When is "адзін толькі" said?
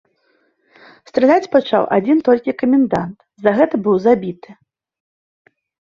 1.99-2.57